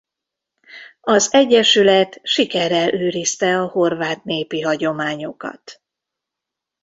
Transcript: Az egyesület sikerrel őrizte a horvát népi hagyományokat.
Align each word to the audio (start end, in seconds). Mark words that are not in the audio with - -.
Az 1.01 1.33
egyesület 1.33 2.19
sikerrel 2.23 2.93
őrizte 2.93 3.57
a 3.59 3.67
horvát 3.67 4.23
népi 4.23 4.61
hagyományokat. 4.61 5.81